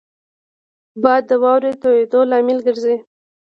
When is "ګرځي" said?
2.67-2.95